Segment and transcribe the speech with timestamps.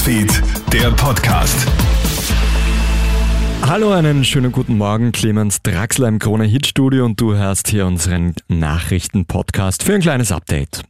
[0.00, 1.66] Newsfeed, der Podcast.
[3.66, 5.12] Hallo, einen schönen guten Morgen.
[5.12, 10.32] Clemens Draxler im Krone Hit Studio und du hörst hier unseren Nachrichten-Podcast für ein kleines
[10.32, 10.84] Update.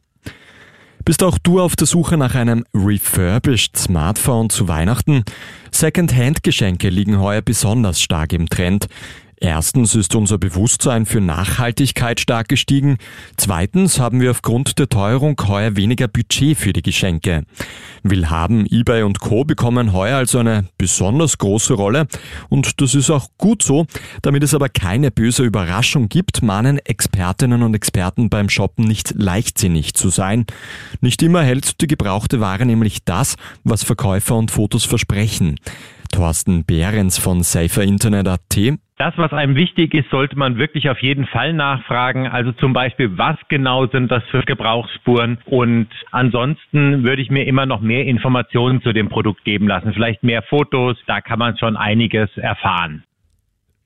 [1.04, 5.24] Bist auch du auf der Suche nach einem refurbished Smartphone zu Weihnachten?
[5.72, 8.86] Second-Hand-Geschenke liegen heuer besonders stark im Trend.
[9.42, 12.98] Erstens ist unser Bewusstsein für Nachhaltigkeit stark gestiegen.
[13.38, 17.44] Zweitens haben wir aufgrund der Teuerung heuer weniger Budget für die Geschenke.
[18.02, 19.44] Willhaben, eBay und Co.
[19.44, 22.06] bekommen heuer also eine besonders große Rolle.
[22.50, 23.86] Und das ist auch gut so.
[24.20, 29.94] Damit es aber keine böse Überraschung gibt, mahnen Expertinnen und Experten beim Shoppen nicht leichtsinnig
[29.94, 30.44] zu sein.
[31.00, 35.56] Nicht immer hält die gebrauchte Ware nämlich das, was Verkäufer und Fotos versprechen.
[36.12, 41.54] Thorsten Behrens von SaferInternet.at das, was einem wichtig ist, sollte man wirklich auf jeden Fall
[41.54, 42.28] nachfragen.
[42.28, 45.38] Also zum Beispiel, was genau sind das für Gebrauchsspuren?
[45.46, 49.94] Und ansonsten würde ich mir immer noch mehr Informationen zu dem Produkt geben lassen.
[49.94, 50.98] Vielleicht mehr Fotos.
[51.06, 53.04] Da kann man schon einiges erfahren.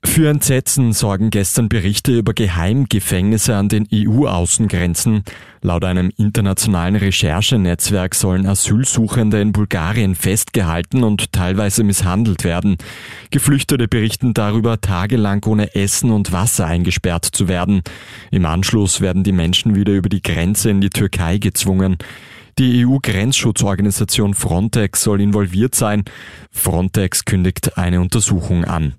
[0.05, 5.23] Für Entsetzen sorgen gestern Berichte über Geheimgefängnisse an den EU-Außengrenzen.
[5.61, 12.77] Laut einem internationalen Recherchenetzwerk sollen Asylsuchende in Bulgarien festgehalten und teilweise misshandelt werden.
[13.29, 17.81] Geflüchtete berichten darüber, tagelang ohne Essen und Wasser eingesperrt zu werden.
[18.31, 21.97] Im Anschluss werden die Menschen wieder über die Grenze in die Türkei gezwungen.
[22.57, 26.05] Die EU-Grenzschutzorganisation Frontex soll involviert sein.
[26.51, 28.93] Frontex kündigt eine Untersuchung an.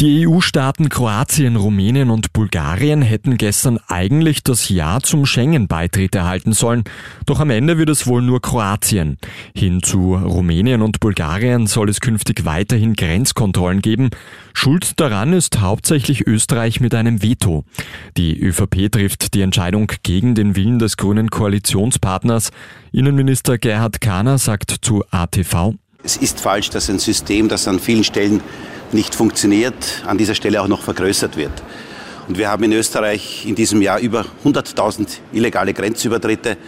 [0.00, 6.84] Die EU-Staaten Kroatien, Rumänien und Bulgarien hätten gestern eigentlich das Ja zum Schengen-Beitritt erhalten sollen,
[7.26, 9.18] doch am Ende wird es wohl nur Kroatien.
[9.56, 14.10] Hin zu Rumänien und Bulgarien soll es künftig weiterhin Grenzkontrollen geben.
[14.54, 17.64] Schuld daran ist hauptsächlich Österreich mit einem Veto.
[18.16, 22.52] Die ÖVP trifft die Entscheidung gegen den Willen des grünen Koalitionspartners.
[22.92, 25.74] Innenminister Gerhard Kahner sagt zu ATV.
[26.04, 28.40] Es ist falsch, dass ein System, das an vielen Stellen
[28.94, 31.62] nicht funktioniert, an dieser Stelle auch noch vergrößert wird.
[32.28, 36.58] Und wir haben in Österreich in diesem Jahr über 100.000 illegale Grenzübertritte.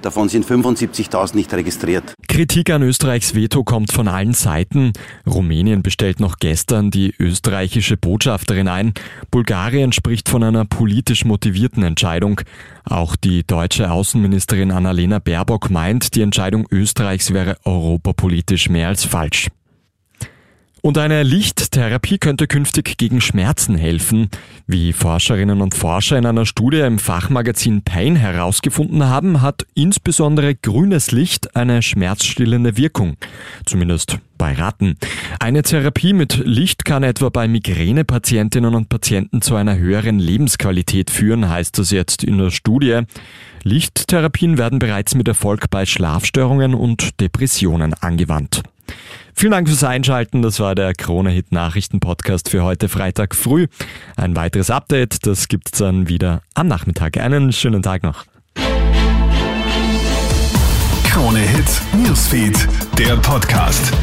[0.00, 2.14] Davon sind 75.000 nicht registriert.
[2.26, 4.94] Kritik an Österreichs Veto kommt von allen Seiten.
[5.26, 8.94] Rumänien bestellt noch gestern die österreichische Botschafterin ein.
[9.30, 12.40] Bulgarien spricht von einer politisch motivierten Entscheidung.
[12.84, 19.48] Auch die deutsche Außenministerin Annalena Baerbock meint, die Entscheidung Österreichs wäre europapolitisch mehr als falsch.
[20.82, 24.28] Und eine Lichttherapie könnte künftig gegen Schmerzen helfen.
[24.66, 31.10] Wie Forscherinnen und Forscher in einer Studie im Fachmagazin Pain herausgefunden haben, hat insbesondere grünes
[31.10, 33.16] Licht eine schmerzstillende Wirkung.
[33.66, 34.96] Zumindest bei Ratten.
[35.38, 41.50] Eine Therapie mit Licht kann etwa bei Migränepatientinnen und Patienten zu einer höheren Lebensqualität führen,
[41.50, 43.02] heißt es jetzt in der Studie.
[43.64, 48.62] Lichttherapien werden bereits mit Erfolg bei Schlafstörungen und Depressionen angewandt.
[49.40, 50.42] Vielen Dank fürs Einschalten.
[50.42, 53.68] Das war der Krone Hit Nachrichten Podcast für heute Freitag früh.
[54.14, 57.16] Ein weiteres Update, das gibt's dann wieder am Nachmittag.
[57.16, 58.26] Einen schönen Tag noch.
[61.04, 62.68] Krone Hit Newsfeed,
[62.98, 63.94] der Podcast.